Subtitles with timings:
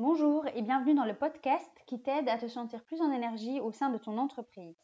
[0.00, 3.72] Bonjour et bienvenue dans le podcast qui t'aide à te sentir plus en énergie au
[3.72, 4.76] sein de ton entreprise.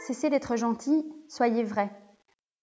[0.00, 1.96] Cessez d'être gentil, soyez vrai.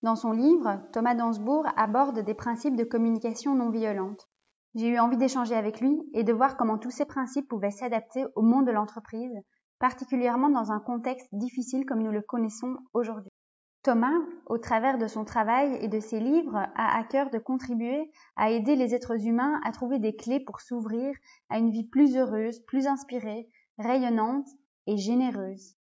[0.02, 4.28] Dans son livre, Thomas Dansbourg aborde des principes de communication non violente.
[4.76, 8.26] J'ai eu envie d'échanger avec lui et de voir comment tous ces principes pouvaient s'adapter
[8.36, 9.40] au monde de l'entreprise,
[9.80, 13.32] particulièrement dans un contexte difficile comme nous le connaissons aujourd'hui.
[13.84, 18.10] Thomas, au travers de son travail et de ses livres, a à cœur de contribuer
[18.38, 21.14] à aider les êtres humains à trouver des clés pour s'ouvrir
[21.50, 24.48] à une vie plus heureuse, plus inspirée, rayonnante
[24.88, 25.76] et généreuse.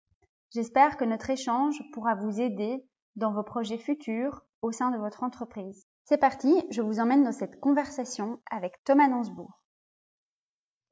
[0.50, 2.84] J'espère que notre échange pourra vous aider
[3.14, 5.86] dans vos projets futurs au sein de votre entreprise.
[6.04, 9.61] C'est parti, je vous emmène dans cette conversation avec Thomas Dansbourg.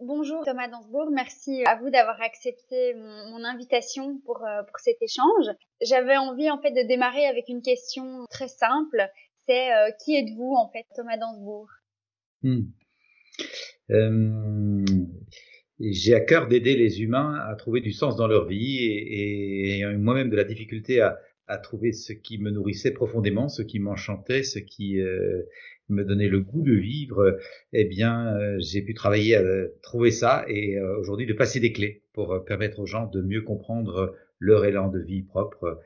[0.03, 5.55] Bonjour Thomas Dansbourg, merci à vous d'avoir accepté mon, invitation pour, euh, pour cet échange.
[5.83, 9.07] J'avais envie en fait de démarrer avec une question très simple,
[9.47, 11.69] c'est euh, qui êtes-vous en fait Thomas Dansbourg
[12.43, 12.63] hmm.
[13.91, 14.85] euh,
[15.81, 19.85] J'ai à cœur d'aider les humains à trouver du sens dans leur vie et, et
[19.99, 21.19] moi-même de la difficulté à,
[21.63, 25.01] trouver ce qui me nourrissait profondément, ce qui m'enchantait, ce qui
[25.91, 27.39] me donner le goût de vivre,
[27.73, 29.43] eh bien, euh, j'ai pu travailler à
[29.83, 33.21] trouver ça et euh, aujourd'hui de passer des clés pour euh, permettre aux gens de
[33.21, 35.81] mieux comprendre leur élan de vie propre.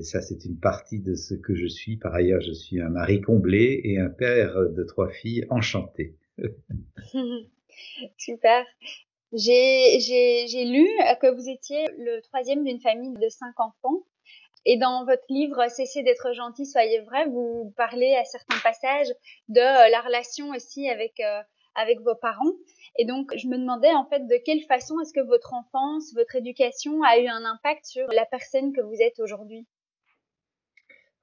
[0.00, 1.96] ça, c'est une partie de ce que je suis.
[1.96, 6.16] Par ailleurs, je suis un mari comblé et un père de trois filles enchanté.
[8.18, 8.64] Super.
[9.32, 10.88] J'ai lu
[11.20, 14.06] que vous étiez le troisième d'une famille de cinq enfants.
[14.68, 19.08] Et dans votre livre Cessez d'être gentil, soyez vrai, vous parlez à certains passages
[19.48, 21.40] de euh, la relation aussi avec euh,
[21.76, 22.52] avec vos parents.
[22.98, 26.34] Et donc, je me demandais en fait de quelle façon est-ce que votre enfance, votre
[26.34, 29.66] éducation a eu un impact sur la personne que vous êtes aujourd'hui?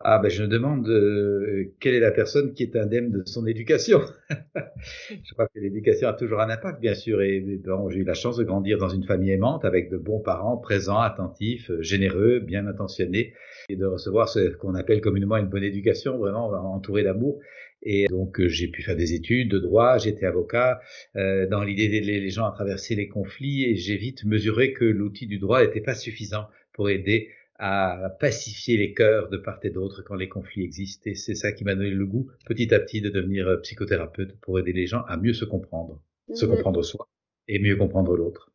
[0.05, 3.47] Ah ben je me demande euh, quelle est la personne qui est indemne de son
[3.47, 4.01] éducation?
[5.09, 7.21] je crois que l'éducation a toujours un impact, bien sûr.
[7.21, 10.19] Et bon, j'ai eu la chance de grandir dans une famille aimante avec de bons
[10.19, 13.33] parents, présents, attentifs, euh, généreux, bien intentionnés,
[13.69, 17.39] et de recevoir ce qu'on appelle communément une bonne éducation, vraiment entouré d'amour.
[17.81, 20.81] Et donc euh, j'ai pu faire des études de droit, j'étais avocat,
[21.15, 24.83] euh, dans l'idée d'aider les gens à traverser les conflits, et j'ai vite mesuré que
[24.83, 27.29] l'outil du droit n'était pas suffisant pour aider
[27.59, 31.09] à pacifier les cœurs de part et d'autre quand les conflits existent.
[31.09, 34.39] Et c'est ça qui m'a donné le goût, petit à petit, de devenir euh, psychothérapeute
[34.41, 36.01] pour aider les gens à mieux se comprendre,
[36.33, 36.55] se mhm.
[36.55, 37.07] comprendre soi
[37.47, 38.53] et mieux comprendre l'autre.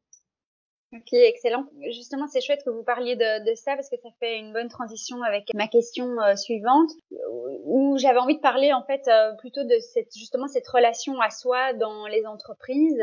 [0.95, 1.67] Ok, excellent.
[1.93, 5.23] Justement, c'est chouette que vous parliez de, ça parce que ça fait une bonne transition
[5.23, 6.91] avec ma question euh, suivante,
[7.65, 11.29] où j'avais envie de parler en fait euh, plutôt de cette justement cette relation à
[11.29, 13.03] soi dans les entreprises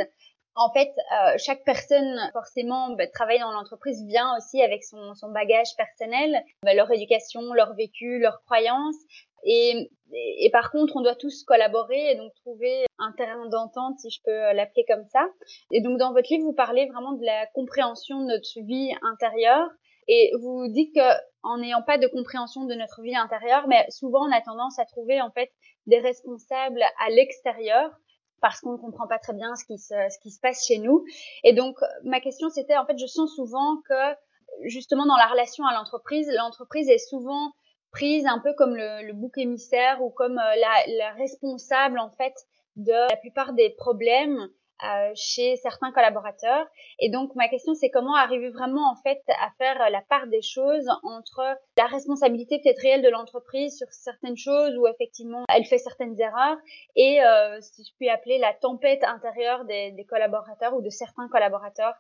[0.56, 5.32] en fait, euh, chaque personne, forcément, bah, travaille dans l'entreprise vient aussi avec son, son
[5.32, 8.96] bagage personnel, bah, leur éducation, leur vécu, leurs croyances.
[9.44, 14.10] Et, et, par contre, on doit tous collaborer et donc trouver un terrain d'entente, si
[14.10, 15.28] je peux l'appeler comme ça.
[15.72, 19.68] Et donc, dans votre livre, vous parlez vraiment de la compréhension de notre vie intérieure.
[20.08, 21.02] Et vous dites que
[21.44, 24.86] en n'ayant pas de compréhension de notre vie intérieure, mais souvent on a tendance à
[24.86, 25.52] trouver en fait
[25.86, 27.92] des responsables à l'extérieur
[28.41, 30.78] parce qu'on ne comprend pas très bien ce qui se, ce qui se passe chez
[30.78, 31.03] nous.
[31.44, 34.16] Et donc, ma question, c'était, en fait, je sens souvent que,
[34.63, 37.51] justement, dans la relation à l'entreprise, l'entreprise est souvent
[37.91, 42.09] prise un peu comme le, le bouc émissaire ou comme euh, la, la responsable, en
[42.09, 42.34] fait,
[42.75, 44.50] de la plupart des problèmes
[44.84, 46.68] euh, chez certains collaborateurs.
[47.00, 50.41] Et donc ma question c'est comment arriver vraiment en fait à faire la part des
[50.41, 51.41] choses entre
[51.78, 56.58] la responsabilité peut-être réelle de l'entreprise sur certaines choses où effectivement elle fait certaines erreurs
[56.96, 61.94] et euh, si je puis appeler la tempête intérieure des, collaborateurs ou de certains collaborateurs?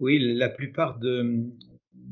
[0.00, 1.50] Oui, la plupart de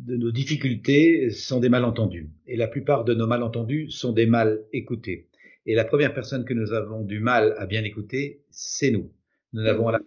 [0.07, 5.29] nos difficultés sont des malentendus et la plupart de nos malentendus sont des mal écoutés.
[5.65, 9.11] Et la première personne que nous avons du mal à bien écouter, c'est nous.
[9.53, 10.01] Nous n'avons à la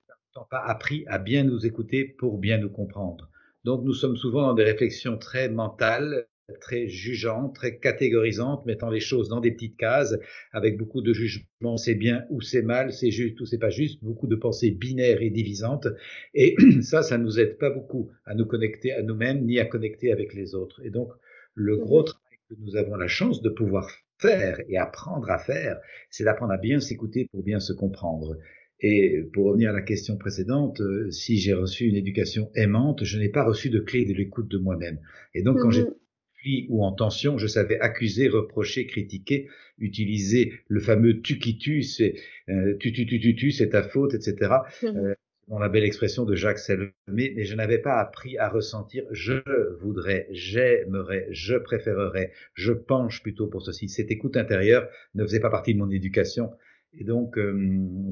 [0.49, 3.29] pas appris à bien nous écouter pour bien nous comprendre.
[3.63, 6.27] Donc nous sommes souvent dans des réflexions très mentales,
[6.61, 10.15] très jugeantes, très catégorisantes, mettant les choses dans des petites cases,
[10.51, 14.03] avec beaucoup de jugements, c'est bien ou c'est mal, c'est juste ou c'est pas juste,
[14.03, 15.87] beaucoup de pensées binaires et divisantes.
[16.33, 20.11] Et ça, ça nous aide pas beaucoup à nous connecter à nous-mêmes, ni à connecter
[20.11, 20.81] avec les autres.
[20.83, 21.11] Et donc,
[21.55, 22.05] le gros mhm.
[22.05, 25.79] travail que nous avons la chance de pouvoir faire et apprendre à faire,
[26.09, 28.37] c'est d'apprendre à bien s'écouter pour bien se comprendre.
[28.81, 33.17] Et pour revenir à la question précédente, euh, si j'ai reçu une éducation aimante, je
[33.17, 34.99] n'ai pas reçu de clé de l'écoute de moi-même.
[35.33, 36.65] Et donc, quand j'étais mhm.
[36.69, 39.47] ou en tension, je savais accuser, reprocher, critiquer,
[39.79, 42.15] utiliser le fameux tu qui tue, c'est
[42.49, 44.35] euh, tu tu tu tu tu, c'est ta faute, etc.
[44.83, 44.97] Mhm.
[44.97, 45.13] Euh,
[45.47, 49.41] dans la belle expression de Jacques Salomé, mais je n'avais pas appris à ressentir je
[49.79, 53.87] voudrais, j'aimerais, je préférerais, je penche plutôt pour ceci.
[53.87, 56.51] Cette écoute intérieure ne faisait pas partie de mon éducation.
[56.97, 58.11] Et donc, euh,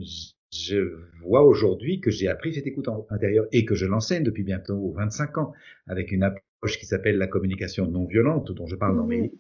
[0.53, 4.91] je vois aujourd'hui que j'ai appris cette écoute intérieure et que je l'enseigne depuis bientôt
[4.91, 5.53] 25 ans
[5.87, 9.35] avec une approche qui s'appelle la communication non violente dont je parle dans mes livres.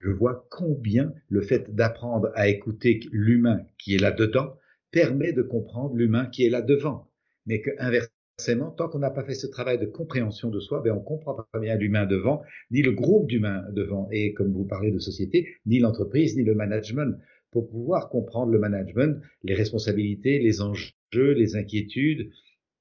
[0.00, 4.58] Je vois combien le fait d'apprendre à écouter l'humain qui est là-dedans
[4.90, 7.08] permet de comprendre l'humain qui est là-devant
[7.46, 10.92] mais que inversement, tant qu'on n'a pas fait ce travail de compréhension de soi, ben
[10.92, 14.90] on comprend pas bien l'humain devant, ni le groupe d'humains devant, et comme vous parlez
[14.90, 17.18] de société, ni l'entreprise, ni le management.
[17.56, 22.30] Pour pouvoir comprendre le management, les responsabilités, les enjeux, les inquiétudes,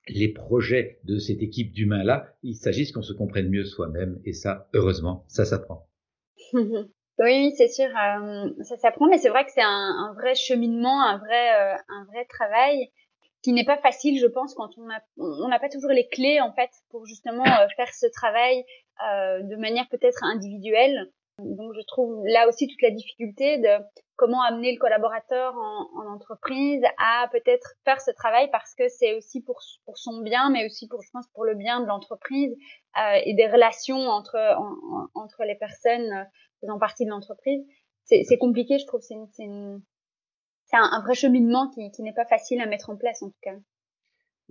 [0.09, 4.67] les projets de cette équipe d'humains-là, il s'agit qu'on se comprenne mieux soi-même, et ça,
[4.73, 5.87] heureusement, ça s'apprend.
[7.17, 11.19] Oui, c'est sûr, euh, ça s'apprend, mais c'est vrai que c'est un, vrai cheminement, un
[11.19, 12.91] vrai, euh, un vrai travail
[13.41, 16.69] qui n'est pas facile, je pense, quand on n'a pas toujours les clés en fait
[16.89, 18.65] pour justement euh, faire ce travail
[18.99, 21.09] de manière peut-être individuelle.
[21.39, 23.83] Donc je trouve là aussi toute la difficulté de
[24.15, 29.15] comment amener le collaborateur en, en entreprise à peut-être faire ce travail parce que c'est
[29.15, 32.55] aussi pour, pour son bien, mais aussi pour je pense pour le bien de l'entreprise
[32.97, 34.37] euh, et des relations entre
[35.13, 36.23] entre les personnes euh,
[36.61, 37.65] faisant partie de l'entreprise.
[38.05, 39.01] C'est compliqué, je trouve.
[39.01, 39.15] C'est
[40.67, 43.39] c'est un, vrai cheminement qui, qui n'est pas facile à mettre en place en tout
[43.41, 43.55] cas.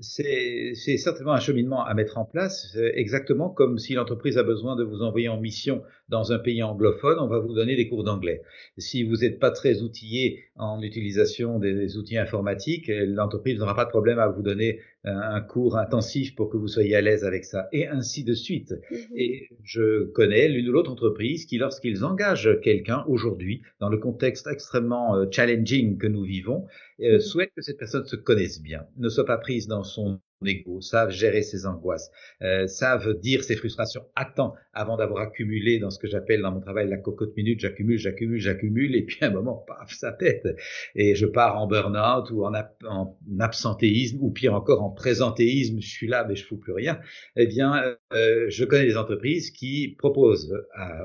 [0.01, 4.83] C'est certainement un cheminement à mettre en place, exactement comme si l'entreprise a besoin de
[4.83, 8.43] vous envoyer en mission dans un pays anglophone, on va vous donner des cours d'anglais.
[8.77, 13.91] Si vous n'êtes pas très outillé en utilisation des outils informatiques, l'entreprise n'aura pas de
[13.91, 17.69] problème à vous donner un cours intensif pour que vous soyez à l'aise avec ça,
[17.73, 18.73] et ainsi de suite.
[18.73, 19.17] Mm-hmm.
[19.17, 24.47] Et je connais l'une ou l'autre entreprise qui, lorsqu'ils engagent quelqu'un aujourd'hui, dans le contexte
[24.47, 26.67] extrêmement euh, challenging que nous vivons,
[27.01, 27.21] euh, mm-hmm.
[27.21, 31.11] souhaite que cette personne se connaisse bien, ne soit pas prise dans son ego, savent
[31.11, 32.11] gérer ses angoisses,
[32.43, 36.53] euh, savent dire ses frustrations à temps avant d'avoir accumulé dans ce que j'appelle dans
[36.53, 40.13] mon travail la cocotte minute, j'accumule, j'accumule, j'accumule, et puis à un moment, paf, ça
[40.13, 40.47] pète,
[40.95, 42.53] et je pars en burn-out ou en,
[42.89, 46.99] en, absentéisme, ou pire encore en présentéisme, je suis là mais je fous plus rien.
[47.37, 50.55] Eh bien, euh, je connais des entreprises qui proposent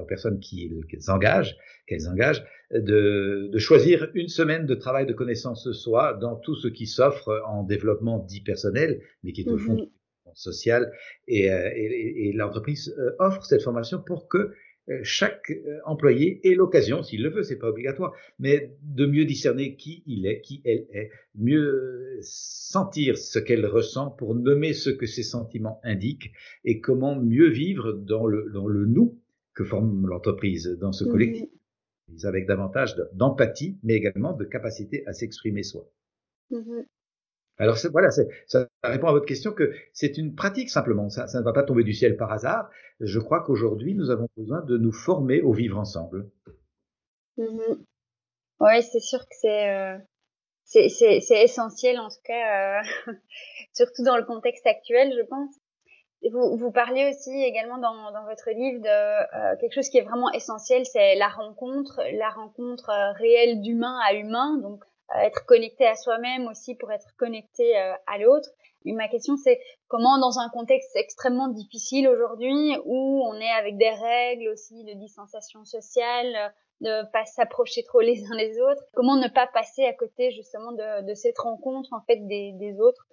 [0.02, 1.56] aux personnes qui, qui engagent,
[1.88, 6.56] qu'elles engagent, de, de, choisir une semaine de travail de connaissance de soi dans tout
[6.56, 10.32] ce qui s'offre en développement dit personnel, mais qui est au fond mhm.
[10.36, 10.92] social.
[11.28, 14.52] Et, euh, et, et l'entreprise euh, offre cette formation pour que
[14.90, 15.52] euh, chaque
[15.86, 20.28] employé ait l'occasion, s'il le veut, c'est pas obligatoire, mais de mieux discerner qui il
[20.28, 25.80] est, qui elle est, mieux sentir ce qu'elle ressent pour nommer ce que ses sentiments
[25.84, 26.32] indiquent
[26.66, 29.20] et comment mieux vivre dans le, dans le nous
[29.56, 31.12] que forme l'entreprise, dans ce mhm.
[31.12, 31.50] collectif
[32.24, 35.90] avec davantage d'empathie, mais également de capacité à s'exprimer soi.
[36.52, 36.86] Mm-hmm.
[37.58, 41.44] Alors voilà, ça répond à votre question que c'est une pratique simplement, ça, ça, ne
[41.44, 42.70] va pas tomber du ciel par hasard.
[43.02, 46.30] Je crois qu'aujourd'hui, nous avons besoin de nous former au vivre ensemble.
[47.38, 47.80] Mm-hmm.
[48.62, 49.98] Oui, c'est sûr que c'est euh,
[50.70, 53.14] c'est essentiel en tout cas, euh,
[53.74, 55.59] surtout dans le contexte actuel, je pense.
[56.32, 60.04] Vous, vous parlez aussi également dans, dans votre livre de euh, quelque chose qui est
[60.04, 64.84] vraiment essentiel, c'est la rencontre, la rencontre euh, réelle d'humain à humain, donc
[65.16, 68.50] euh, être connecté à soi-même aussi pour être connecté à l'autre.
[68.86, 73.90] Ma question c'est comment dans un contexte extrêmement difficile aujourd'hui où on est avec des
[73.90, 79.28] règles aussi de distanciation sociale, de pas s'approcher trop les uns les autres, comment ne
[79.30, 83.06] pas passer à côté justement de, de cette rencontre en fait des, des autres?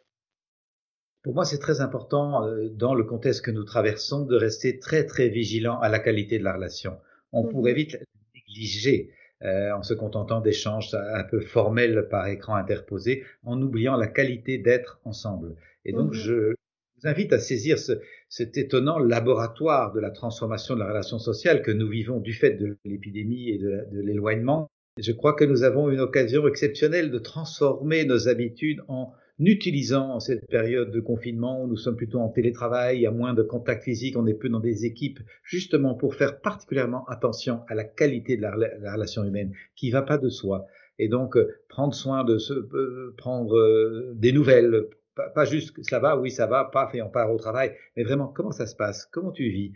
[1.27, 5.05] Pour moi, c'est très important euh, dans le contexte que nous traversons de rester très
[5.05, 6.99] très vigilant à la qualité de la relation.
[7.33, 7.99] On mmh pourrait vite
[8.33, 9.11] négliger
[9.43, 14.59] euh, en se contentant d'échanges un peu formels par écran interposé, en oubliant la qualité
[14.59, 15.57] d'être ensemble.
[15.85, 16.55] Et donc, mmh je
[17.01, 17.95] vous invite à saisir ce,
[18.29, 22.53] cet étonnant laboratoire de la transformation de la relation sociale que nous vivons du fait
[22.53, 24.71] de l'épidémie et de l'éloignement.
[24.97, 30.47] Je crois que nous avons une occasion exceptionnelle de transformer nos habitudes en utilisant cette
[30.49, 34.27] période de confinement où nous sommes plutôt en télétravail, a moins de contact physique, on
[34.27, 38.53] est peu dans des équipes, justement pour faire particulièrement attention à la qualité de la,
[38.93, 40.67] relation humaine qui va pas de soi.
[40.99, 44.87] Et donc, euh, prendre soin de se, euh, prendre euh, des nouvelles,
[45.35, 48.29] pas, juste ça va, oui ça va, paf et on part au travail, mais vraiment
[48.29, 49.73] comment ça se passe, comment tu vis,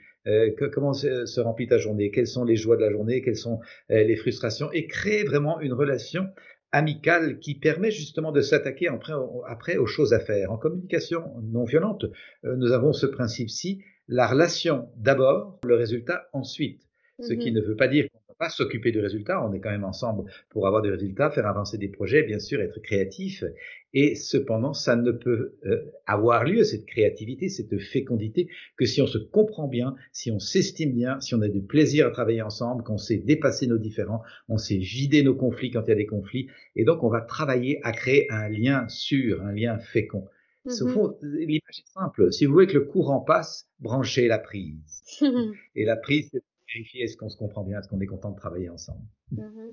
[0.71, 3.59] comment se, se, remplit ta journée, quelles sont les joies de la journée, quelles sont
[3.89, 6.27] les frustrations, et créer vraiment une relation
[6.73, 9.13] amicale qui permet justement de s'attaquer après,
[9.49, 10.53] après, aux choses à faire.
[10.53, 12.05] En communication non violente,
[12.45, 16.83] euh, nous avons ce principe-ci, la relation d'abord, le résultat ensuite.
[17.21, 17.59] Ce qui mhm.
[17.59, 18.07] ne veut pas dire
[18.41, 19.47] pas s'occuper du résultat.
[19.47, 22.61] On est quand même ensemble pour avoir des résultats, faire avancer des projets, bien sûr,
[22.61, 23.45] être créatif.
[23.93, 29.07] Et cependant, ça ne peut euh, avoir lieu, cette créativité, cette fécondité, que si on
[29.07, 32.83] se comprend bien, si on s'estime bien, si on a du plaisir à travailler ensemble,
[32.83, 36.07] qu'on sait dépasser nos différends, on sait vider nos conflits quand il y a des
[36.07, 36.49] conflits.
[36.77, 40.27] Et donc, on va travailler à créer un lien sûr, un lien fécond.
[40.67, 42.33] Mmh l'image est simple.
[42.33, 45.03] Si vous voulez que le courant passe, branchez la prise.
[45.75, 48.37] Et la prise, c'est vérifier est-ce qu'on se comprend bien, est-ce qu'on est content de
[48.37, 49.03] travailler ensemble.
[49.33, 49.71] Mmh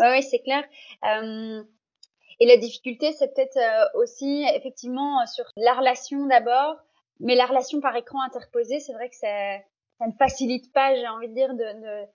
[0.00, 0.64] oui, c'est clair.
[1.04, 6.76] et la difficulté, c'est peut-être euh, aussi effectivement sur la relation d'abord,
[7.20, 9.58] mais la relation par écran interposé, c'est vrai que ça,
[10.06, 11.54] ne facilite pas, j'ai envie de dire,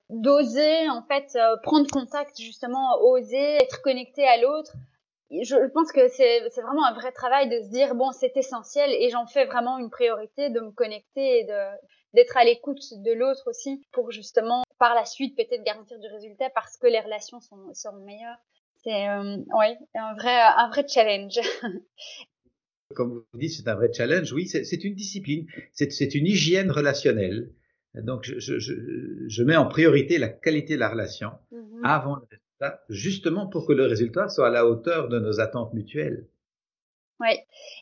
[0.10, 4.76] d'oser en fait euh, prendre contact justement, oser être connecté à l'autre
[5.32, 9.10] je pense que c'est vraiment un vrai travail de se dire bon c'est essentiel et
[9.10, 11.60] j'en fais vraiment une priorité de me connecter et de
[12.16, 16.50] d'être à l'écoute de l'autre aussi pour justement par la suite peut-être garantir du résultat
[16.54, 18.38] parce que les relations sont, seront meilleures.
[18.84, 21.40] C'est euh, ouais un vrai un vrai challenge.
[22.96, 24.32] Comme vous dites, c'est un vrai challenge.
[24.32, 27.52] Oui, c'est une discipline, c'est une hygiène relationnelle.
[27.96, 31.80] Donc, je, je, je, mets en priorité la qualité de la relation mm-hmm.
[31.84, 32.28] avant le
[32.90, 36.28] justement pour que le résultat soit à la hauteur de nos attentes mutuelles.
[37.22, 37.30] Oui,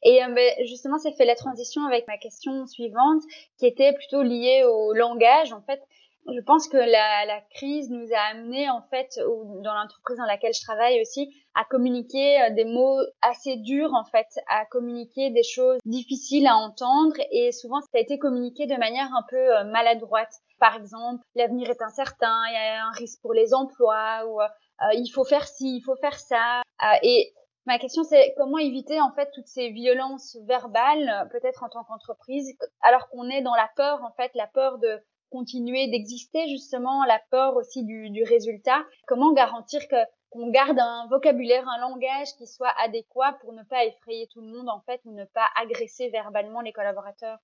[0.04, 3.24] et euh, ben, justement, ça fait la transition avec ma question suivante,
[3.58, 5.52] qui était plutôt liée au langage.
[5.54, 5.82] En fait,
[6.28, 10.54] je pense que la, la crise nous a amené, en fait, dans l'entreprise dans laquelle
[10.54, 15.44] je travaille aussi, à communiquer euh, des mots assez durs, en fait, à communiquer des
[15.44, 19.64] choses difficiles à entendre, et souvent, ça a été communiqué de manière un peu euh,
[19.66, 20.34] maladroite.
[20.60, 24.46] Par exemple, l'avenir est incertain, il y a un risque pour les emplois, ou euh,
[24.94, 26.62] il faut faire ci, il faut faire ça.
[26.84, 27.34] Euh, et
[27.66, 32.58] ma question c'est comment éviter en fait toutes ces violences verbales, peut-être en tant qu'entreprise,
[32.82, 37.20] alors qu'on est dans la peur en fait, la peur de continuer d'exister justement, la
[37.32, 38.84] peur aussi du, du résultat.
[39.08, 39.96] Comment garantir que
[40.30, 44.48] qu'on garde un vocabulaire, un langage qui soit adéquat pour ne pas effrayer tout le
[44.48, 47.38] monde en fait ou ne pas agresser verbalement les collaborateurs?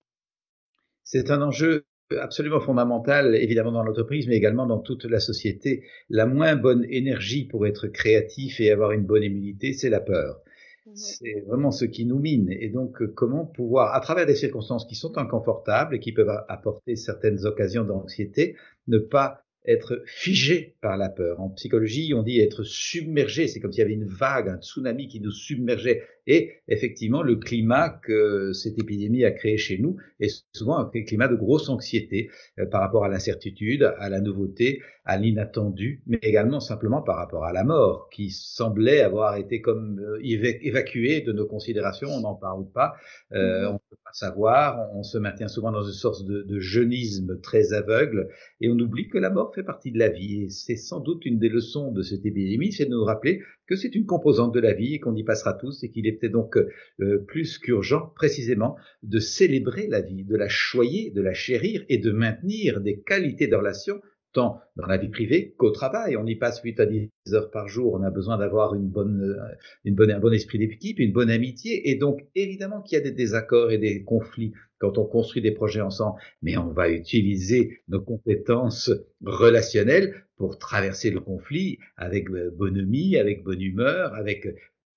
[1.04, 1.86] C'est un enjeu
[2.18, 5.84] absolument fondamental, évidemment dans l'entreprise, mais également dans toute la société.
[6.10, 10.42] La moins bonne énergie pour être créatif et avoir une bonne immunité, c'est la peur.
[10.86, 12.50] Mmh c'est vraiment ce qui nous mine.
[12.51, 16.96] Et donc, comment pouvoir, à travers des circonstances qui sont inconfortables et qui peuvent apporter
[16.96, 18.56] certaines occasions d'anxiété,
[18.88, 21.39] ne pas être figé par la peur.
[21.39, 23.48] En psychologie, on dit être submergé.
[23.48, 26.04] C'est comme s'il y avait une vague, un tsunami qui nous submergeait.
[26.29, 31.27] Et effectivement, le climat que cette épidémie a créé chez nous est souvent un climat
[31.27, 36.59] de grosse anxiété euh, par rapport à l'incertitude, à la nouveauté, à l'inattendu, mais également
[36.59, 41.48] simplement par rapport à la mort, qui semblait avoir été comme euh, évacuée de nos
[41.48, 42.09] considérations.
[42.09, 42.93] On n'en parle pas,
[43.33, 44.88] euh, mmh on ne peut pas savoir.
[44.93, 48.29] On se maintient souvent dans une sorte de, de jeunisme très aveugle,
[48.62, 50.43] et on oublie que la mort fait partie de la vie.
[50.43, 53.76] Et c'est sans doute une des leçons de cette épidémie, c'est de nous rappeler que
[53.76, 56.58] c'est une composante de la vie et qu'on y passera tous et qu'il peut-être donc
[56.58, 62.00] euh, plus qu'urgent précisément de célébrer la vie, de la choyer, de la chérir et
[62.00, 64.02] de maintenir des qualités de relation
[64.34, 66.18] tant dans la vie privée qu'au travail.
[66.18, 67.94] On y passe 8 à 10 heures par jour.
[67.94, 71.30] On a besoin d'avoir une bonne, euh, une bonne, un bon esprit d'équipe, une bonne
[71.30, 71.92] amitié.
[71.92, 75.51] Et donc, évidemment qu'il y a des désaccords et des conflits quand on construit des
[75.51, 78.91] projets ensemble, mais on va utiliser nos compétences
[79.24, 84.48] relationnelles pour traverser le conflit avec euh, bonhomie, avec bonne humeur, avec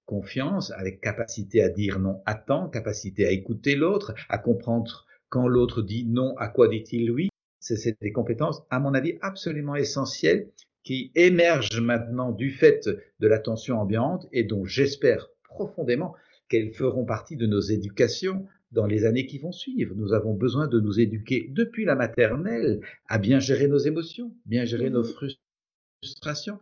[0.07, 5.49] confiance, avec capacité à dire non à temps, capacité à écouter l'autre, à comprendre quand
[5.49, 7.29] l'autre dit non, à quoi dit-il oui.
[7.61, 10.49] C'est des compétences, à mon avis, absolument essentielles
[10.83, 12.89] qui émergent maintenant du fait
[13.21, 16.15] de la tension ambiante et dont j'espère profondément
[16.49, 19.95] qu'elles feront partie de nos éducations dans les années qui vont suivre.
[19.97, 24.65] Nous avons besoin de nous éduquer depuis la maternelle à bien gérer nos émotions, bien
[24.65, 25.35] gérer nos mmh
[26.03, 26.59] frustrations.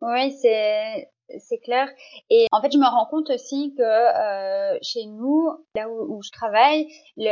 [0.00, 1.08] Oui, c'est
[1.40, 1.88] c'est clair.
[2.30, 6.30] Et en fait, je me rends compte aussi que euh, chez nous, là où, je
[6.30, 7.24] travaille, il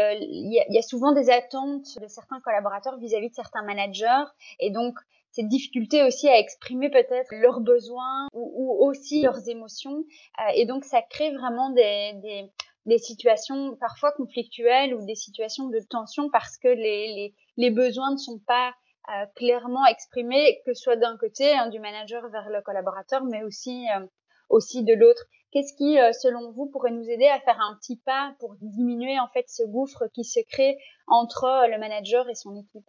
[0.71, 4.25] y, a souvent des attentes de certains collaborateurs vis-à-vis de certains managers,
[4.61, 4.99] et donc
[5.30, 10.04] cette difficulté aussi à exprimer peut-être leurs besoins ou, aussi leurs émotions.
[10.40, 12.50] Euh, et donc, ça crée vraiment des, des,
[12.86, 18.16] des situations parfois conflictuelles ou des situations de tension parce que les, les, besoins ne
[18.16, 18.72] sont pas
[19.08, 23.42] euh, clairement exprimés, que ce soit d'un côté hein, du manager vers le collaborateur, mais
[23.42, 24.06] aussi euh,
[24.48, 25.24] aussi de l'autre.
[25.52, 29.18] Qu'est-ce qui, euh, selon vous, pourrait nous aider à faire un petit pas pour diminuer
[29.18, 32.88] en fait ce gouffre qui se crée entre le manager et son équipe?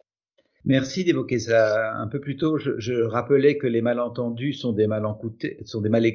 [0.67, 1.95] Merci d'évoquer ça.
[1.95, 5.88] Un peu plus tôt, je, rappelais que les malentendus sont des mal, écoutés, sont des
[5.88, 6.05] mal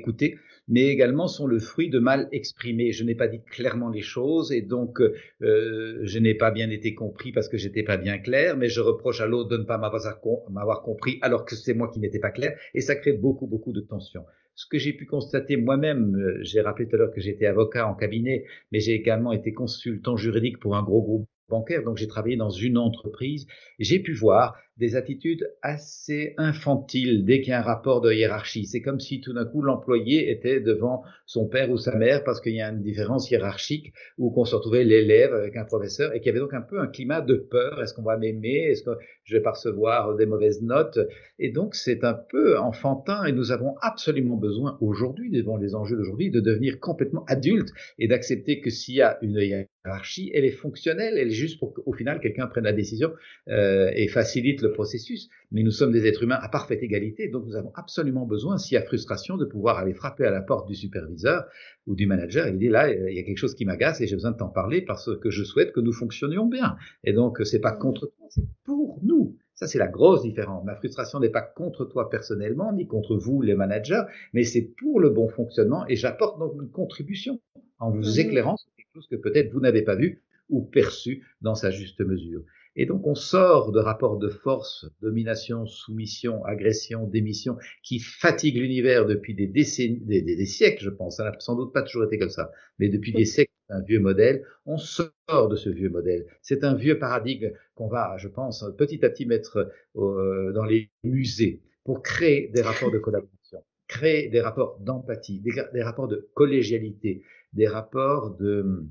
[0.68, 2.92] mais également sont le fruit de mal exprimés.
[2.92, 6.94] Je n'ai pas dit clairement les choses et donc euh, je n'ai pas bien été
[6.94, 9.78] compris parce que j'étais pas bien clair, mais je reproche à l'autre de ne pas
[9.78, 13.72] m'avoir compris alors que c'est moi qui n'étais pas clair et ça crée beaucoup, beaucoup
[13.72, 17.22] de tensions ce que j'ai pu constater moi-même, euh, j'ai rappelé tout à l'heure que
[17.22, 21.84] j'étais avocat en cabinet, mais j'ai également été consultant juridique pour un gros groupe bancaire,
[21.84, 23.46] donc j'ai travaillé dans une entreprise,
[23.78, 28.66] j'ai pu voir des attitudes assez infantiles dès qu'il y a un rapport de hiérarchie.
[28.66, 32.40] C'est comme si tout d'un coup l'employé était devant son père ou sa mère parce
[32.40, 36.18] qu'il y a une différence hiérarchique ou qu'on se retrouvait l'élève avec un professeur et
[36.18, 37.80] qu'il y avait donc un peu un climat de peur.
[37.80, 38.56] Est-ce qu'on va m'aimer?
[38.70, 38.90] Est-ce que
[39.22, 40.98] je vais pas recevoir des mauvaises notes?
[41.38, 45.96] Et donc c'est un peu enfantin et nous avons absolument besoin aujourd'hui, devant les enjeux
[45.96, 47.70] d'aujourd'hui, de devenir complètement adultes
[48.00, 51.72] et d'accepter que s'il y a une hiérarchie, elle est fonctionnelle, elle est juste pour
[51.72, 53.12] qu'au final quelqu'un prenne la décision
[53.48, 57.46] euh, et facilite le processus, mais nous sommes des êtres humains à parfaite égalité, donc
[57.46, 60.68] nous avons absolument besoin, s'il y a frustration, de pouvoir aller frapper à la porte
[60.68, 61.44] du superviseur
[61.86, 64.06] ou du manager et lui dire là, il y a quelque chose qui m'agace et
[64.06, 66.76] j'ai besoin de t'en parler parce que je souhaite que nous fonctionnions bien.
[67.04, 69.36] Et donc, c'est pas contre toi, c'est pour nous.
[69.54, 70.64] Ça, c'est la grosse différence.
[70.64, 74.02] Ma frustration n'est pas contre toi personnellement, ni contre vous, les managers,
[74.32, 77.40] mais c'est pour le bon fonctionnement et j'apporte donc une contribution
[77.78, 81.54] en vous éclairant sur quelque chose que peut-être vous n'avez pas vu ou perçu dans
[81.54, 82.42] sa juste mesure.
[82.74, 89.04] Et donc on sort de rapports de force, domination, soumission, agression, démission, qui fatiguent l'univers
[89.04, 91.16] depuis des décennies, des, siècles, je pense.
[91.16, 94.00] Ça n'a sans doute pas toujours été comme ça, mais depuis des siècles, un vieux
[94.00, 94.44] modèle.
[94.64, 96.26] On sort de ce vieux modèle.
[96.40, 100.90] C'est un vieux paradigme qu'on va, je pense, petit à petit mettre euh, dans les
[101.04, 107.22] musées pour créer des rapports de collaboration, créer des rapports d'empathie, des rapports de collégialité,
[107.52, 108.86] des rapports de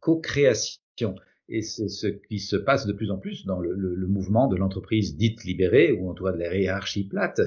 [0.00, 1.14] co-création
[1.48, 3.74] et c'est ce qui se passe de plus en plus dans le,
[4.06, 7.40] mouvement de l'entreprise dite libérée, ou en tout cas de la hiérarchie plate.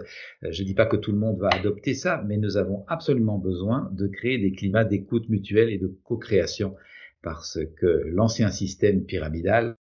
[0.44, 2.86] Euh, je ne dis pas que tout le monde va adopter ça, mais nous avons
[2.88, 6.76] absolument besoin de créer des climats d'écoute mutuelle et de co-création,
[7.22, 9.76] parce que l'ancien système pyramidal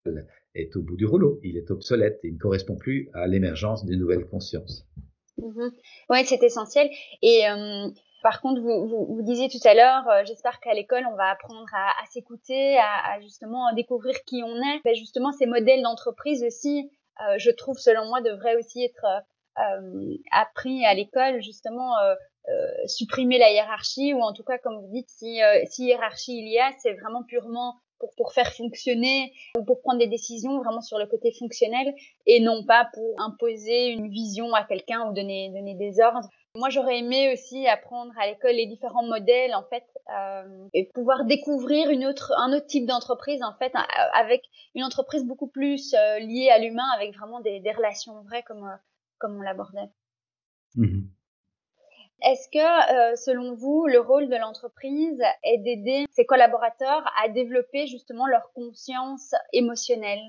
[0.54, 3.86] est au bout du rouleau, il est obsolète et il ne correspond plus à l'émergence
[3.86, 4.88] des nouvelles consciences.
[5.38, 5.70] Mmh
[6.10, 6.90] oui, c'est essentiel.
[7.22, 7.90] Et euh,
[8.26, 11.30] par contre, vous, vous, vous, disiez tout à l'heure, euh, j'espère qu'à l'école, on va
[11.30, 14.82] apprendre à, à s'écouter, à, à, justement découvrir qui on est.
[14.84, 16.90] Ben justement, ces modèles d'entreprise aussi,
[17.22, 19.06] euh, je trouve, selon moi, devraient aussi être
[19.60, 22.16] euh, appris à l'école, justement, euh,
[22.50, 25.40] euh, supprimer la hiérarchie, ou en tout cas, comme vous dites, si,
[25.70, 30.00] si hiérarchie il y a, c'est vraiment purement pour, pour faire fonctionner ou pour prendre
[30.00, 31.94] des décisions vraiment sur le côté fonctionnel
[32.26, 36.28] et non pas pour imposer une vision à quelqu'un ou donner, donner des ordres.
[36.56, 39.84] Moi, j'aurais aimé aussi apprendre à l'école les différents modèles, en fait,
[40.18, 43.74] euh, et pouvoir découvrir une autre, un autre type d'entreprise, en fait,
[44.14, 44.42] avec
[44.74, 48.64] une entreprise beaucoup plus euh, liée à l'humain, avec vraiment des, des, relations vraies, comme,
[48.64, 48.76] euh,
[49.18, 49.90] comme on l'abordait.
[50.76, 51.08] Mmh
[52.24, 57.86] Est-ce que, euh, selon vous, le rôle de l'entreprise est d'aider ses collaborateurs à développer
[57.86, 60.24] justement leur conscience émotionnelle?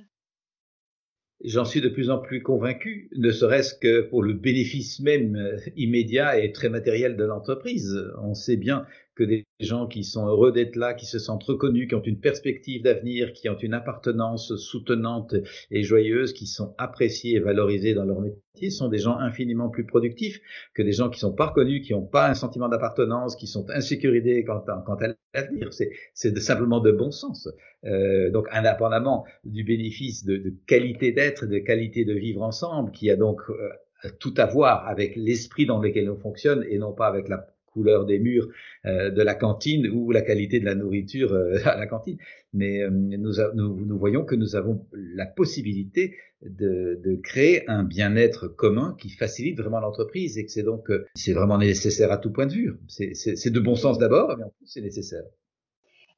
[1.45, 5.59] J'en suis de plus en plus convaincu, ne serait-ce que pour le bénéfice même euh,
[5.77, 7.95] immédiat et très matériel de l'entreprise.
[8.23, 11.89] On sait bien que des gens qui sont heureux d'être là, qui se sentent reconnus,
[11.89, 15.35] qui ont une perspective d'avenir, qui ont une appartenance soutenante
[15.71, 19.87] et joyeuse, qui sont appréciés et valorisés dans leur métier, sont des gens infiniment plus
[19.87, 20.41] productifs
[20.75, 23.69] que des gens qui sont pas reconnus, qui n'ont pas un sentiment d'appartenance, qui sont
[23.71, 25.71] insécurisés quant à, à l'avenir.
[25.73, 27.49] C'est simplement de bon sens.
[27.85, 33.11] Euh, donc, indépendamment du bénéfice de, de qualité d'être, de qualité de vivre ensemble, qui
[33.11, 37.07] a donc euh, tout à voir avec l'esprit dans lequel on fonctionne et non pas
[37.07, 38.49] avec la couleur des murs
[38.87, 42.17] euh, de la cantine ou la qualité de la nourriture euh, à la cantine.
[42.55, 49.11] Mais euh, nous, voyons que nous avons la possibilité de, créer un bien-être commun qui
[49.11, 52.79] facilite vraiment l'entreprise et que c'est donc c'est vraiment nécessaire à tout point de vue.
[52.89, 55.25] C'est de bon sens d'abord, mais en plus c'est nécessaire.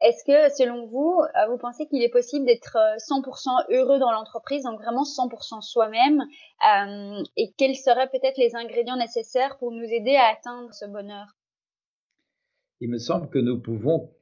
[0.01, 4.81] Est-ce que, selon vous, vous pensez qu'il est possible d'être 100% heureux dans l'entreprise, donc
[4.81, 6.23] vraiment 100% soi-même
[7.37, 11.38] Et quels seraient peut-être les ingrédients nécessaires pour nous aider à atteindre ce bonheur?
[12.81, 14.13] Il me semble que nous pouvons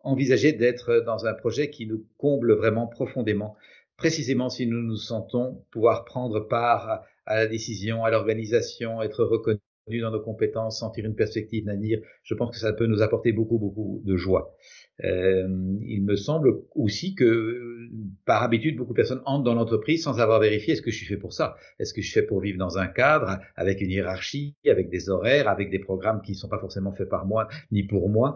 [0.00, 3.56] envisager d'être dans un projet qui nous comble vraiment profondément,
[3.96, 9.60] précisément si nous nous sentons pouvoir prendre part à, la décision, à l'organisation, être reconnus
[9.96, 13.58] dans nos compétences, sentir une perspective d'avenir, je pense que ça peut nous apporter beaucoup,
[13.58, 14.56] beaucoup de joie.
[15.04, 15.46] Euh,
[15.86, 17.88] il me semble aussi que,
[18.24, 21.06] par habitude, beaucoup de personnes entrent dans l'entreprise sans avoir vérifié est-ce que je suis
[21.06, 21.56] fait pour ça?
[21.78, 25.08] Est-ce que je suis fait pour vivre dans un cadre, avec une hiérarchie, avec des
[25.08, 28.34] horaires, avec des programmes qui ne sont pas forcément faits par moi ni pour moi?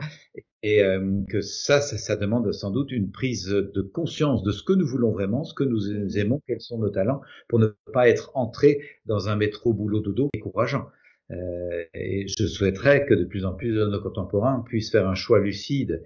[0.62, 4.72] Et euh, que ça, ça, demande sans doute une prise de conscience de ce que
[4.72, 8.30] nous voulons vraiment, ce que nous aimons, quels sont nos talents, pour ne pas être
[8.34, 10.86] entré dans un métro boulot dodo décourageant.
[11.32, 15.14] Euh, et je souhaiterais que de plus en plus de nos contemporains puissent faire un
[15.14, 16.02] choix lucide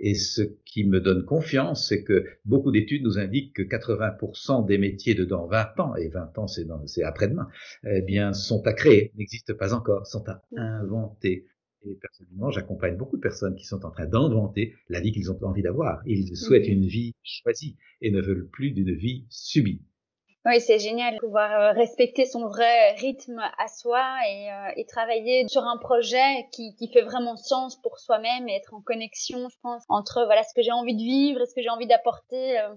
[0.00, 4.78] et ce qui me donne confiance, c'est que beaucoup d'études nous indiquent que 80% des
[4.78, 7.48] métiers de dans 20 ans, et 20 ans c'est après-demain,
[7.84, 11.46] eh bien, sont à créer, n'existent pas encore, sont à inventer.
[11.84, 15.38] Et personnellement, j'accompagne beaucoup de personnes qui sont en train d'inventer la vie qu'ils ont
[15.42, 16.02] envie d'avoir.
[16.06, 19.82] Ils souhaitent une vie choisie et ne veulent plus d'une vie subie.
[20.46, 24.86] Oui, c'est génial de pouvoir euh, respecter son vrai rythme à soi et, euh, et
[24.86, 29.50] travailler sur un projet qui, qui, fait vraiment sens pour soi-même et être en connexion,
[29.50, 31.86] je pense, entre voilà ce que j'ai envie de vivre et ce que j'ai envie
[31.86, 32.74] d'apporter euh,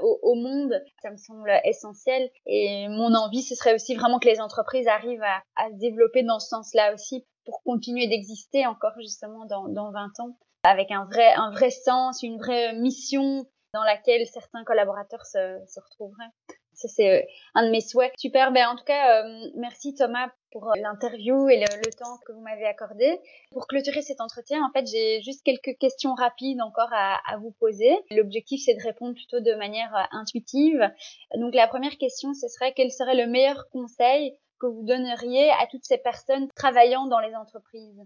[0.00, 0.80] au, monde.
[1.02, 2.30] Ça me semble essentiel.
[2.46, 6.22] Et mon envie, ce serait aussi vraiment que les entreprises arrivent à, à se développer
[6.22, 11.04] dans ce sens-là aussi pour continuer d'exister encore justement dans, dans 20 ans avec un
[11.06, 16.30] vrai, un vrai sens, une vraie mission dans laquelle certains collaborateurs se, se retrouveraient.
[16.74, 17.22] Ça, c'est euh,
[17.54, 18.12] un de mes souhaits.
[18.16, 18.52] Super.
[18.52, 22.40] Ben, en tout cas, euh, merci Thomas pour euh, l'interview et le, temps que vous
[22.40, 23.18] m'avez accordé.
[23.52, 27.52] Pour clôturer cet entretien, en fait, j'ai juste quelques questions rapides encore à, à vous
[27.52, 27.92] poser.
[28.10, 30.90] L'objectif, c'est de répondre plutôt de manière intuitive.
[31.36, 35.66] Donc, la première question, ce serait quel serait le meilleur conseil que vous donneriez à
[35.70, 38.00] toutes ces personnes travaillant dans les entreprises?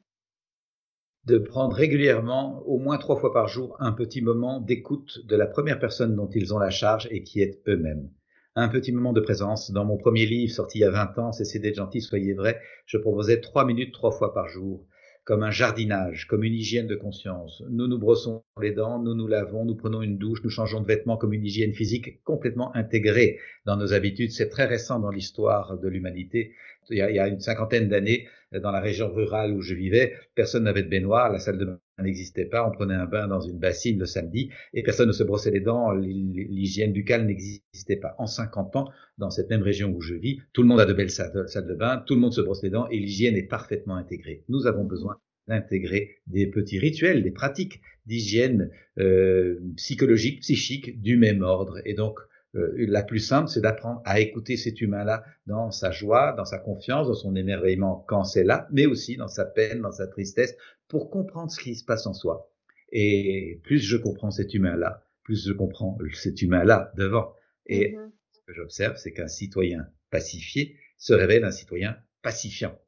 [1.25, 5.47] De prendre régulièrement, au moins trois fois par jour, un petit moment d'écoute de la
[5.47, 8.11] première personne dont ils ont la charge et qui est eux-mêmes
[8.57, 9.71] un petit moment de présence.
[9.71, 12.61] Dans mon premier livre, sorti il y a 20 ans, C'est d'être gentil, soyez vrai,
[12.87, 14.87] je proposais trois minutes trois fois par jour,
[15.25, 17.63] comme un jardinage, comme une hygiène de conscience.
[17.69, 20.87] Nous nous brossons les dents, nous nous lavons, nous prenons une douche, nous changeons de
[20.87, 24.33] vêtements comme une hygiène physique complètement intégrée dans nos habitudes.
[24.33, 26.55] C'est très récent dans l'histoire de l'humanité.
[26.89, 30.85] Il, y a, une cinquantaine d'années, dans la région rurale où je vivais, personne n'avait
[30.85, 33.99] de baignoire, la salle de bain n'existait pas, on prenait un bain dans une bassine
[33.99, 38.15] le samedi et personne ne se brossait les dents, l'hygiène buccale n'existait pas.
[38.19, 38.89] En 50 ans,
[39.19, 41.75] dans cette même région où je vis, tout le monde a de belles salles de
[41.75, 44.45] bain, tout le monde se brosse les dents et l'hygiène est parfaitement intégrée.
[44.49, 51.43] Nous avons besoin d'intégrer des petits rituels, des pratiques d'hygiène euh, psychologique, psychique du même
[51.43, 51.81] ordre.
[51.85, 52.19] Et donc,
[52.55, 56.59] euh, la plus simple, c'est d'apprendre à écouter cet humain-là dans sa joie, dans sa
[56.59, 60.57] confiance, dans son émerveillement quand c'est là, mais aussi dans sa peine, dans sa tristesse,
[60.89, 62.51] pour comprendre ce qui se passe en soi.
[62.93, 67.35] Et plus je comprends cet humain-là, plus je comprends cet humain-là devant.
[67.67, 68.11] Et mm-hmm.
[68.33, 72.79] ce que j'observe, c'est qu'un citoyen pacifié se révèle un citoyen pacifiant,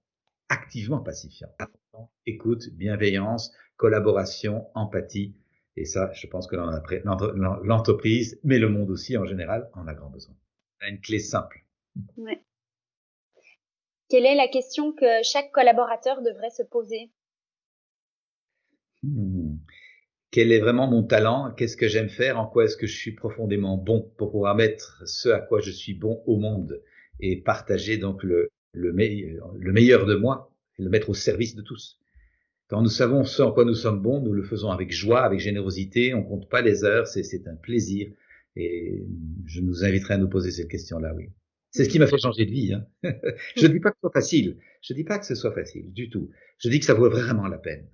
[0.49, 1.49] activement pacifiant.
[2.27, 5.35] Écoute, bienveillance, collaboration, empathie,
[5.77, 10.11] et ça, je pense que l'entreprise, mais le monde aussi en général, en a grand
[10.11, 10.35] besoin.
[10.81, 11.65] Une clé simple.
[12.17, 12.43] Ouais.
[14.09, 17.11] Quelle est la question que chaque collaborateur devrait se poser?
[19.03, 19.57] Hmm.
[20.31, 21.53] Quel est vraiment mon talent?
[21.57, 22.39] Qu'est-ce que j'aime faire?
[22.39, 24.13] En quoi est-ce que je suis profondément bon?
[24.19, 26.83] Pour pouvoir mettre ce à quoi je suis bon au monde
[27.21, 30.48] et partager donc le, le, le meilleur de moi
[30.79, 31.99] et le mettre au service de tous
[32.69, 35.41] quand nous savons ce en quoi nous sommes bons, nous le faisons avec joie, avec
[35.41, 38.12] générosité, on compte pas les heures, c'est un plaisir.
[38.57, 39.07] Et
[39.47, 41.31] je nous inviterai à nous poser cette question-là, oui.
[41.71, 42.75] C'est ce qui m'a fait changer de vie.
[42.75, 42.87] Hein.
[43.57, 44.59] je ne dis pas que ce soit facile.
[44.83, 46.31] Je ne dis pas que ce soit facile du tout.
[46.59, 47.88] Je dis que ça vaut vraiment la peine.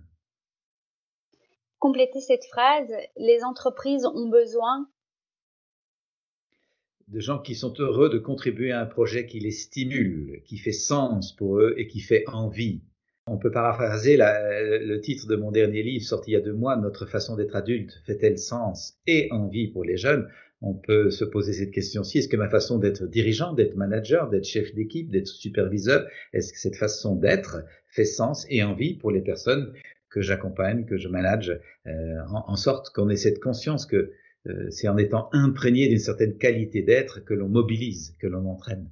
[1.79, 4.88] Compléter cette phrase, les entreprises ont besoin
[7.09, 10.73] de gens qui sont heureux de contribuer à un projet qui les stimule, qui fait
[10.73, 12.83] sens pour eux et qui fait envie.
[13.27, 16.77] On peut paraphraser le titre de mon dernier livre sorti il y a deux mois,
[16.77, 20.29] Notre façon d'être adulte fait-elle sens et envie pour les jeunes?
[20.61, 22.19] On peut se poser cette question-ci.
[22.19, 26.59] Est-ce que ma façon d'être dirigeant, d'être manager, d'être chef d'équipe, d'être superviseur, est-ce que
[26.59, 29.73] cette façon d'être fait sens et envie pour les personnes
[30.11, 34.12] que j'accompagne, que je manage, euh, en, sorte qu'on ait cette conscience que
[34.70, 38.90] c'est en étant imprégné d'une certaine qualité d'être que l'on mobilise, que l'on entraîne.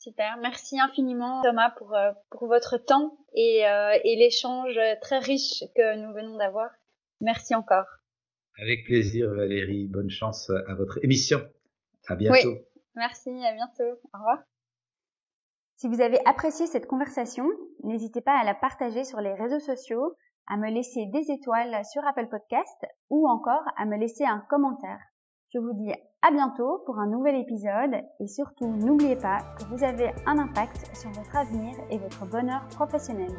[0.00, 5.62] Super, merci infiniment Thomas pour, euh, pour votre temps et, euh, et l'échange très riche
[5.76, 6.70] que nous venons d'avoir.
[7.20, 7.84] Merci encore.
[8.56, 11.46] Avec plaisir Valérie, bonne chance à votre émission.
[12.06, 12.48] À bientôt.
[12.48, 12.60] Oui,
[12.96, 14.00] merci, à bientôt.
[14.14, 14.38] Au revoir.
[15.76, 17.46] Si vous avez apprécié cette conversation,
[17.84, 20.16] n'hésitez pas à la partager sur les réseaux sociaux,
[20.50, 24.98] à me laisser des étoiles sur Apple Podcast ou encore à me laisser un commentaire.
[25.54, 29.82] Je vous dis à bientôt pour un nouvel épisode et surtout n'oubliez pas que vous
[29.84, 33.30] avez un impact sur votre avenir et votre bonheur professionnel.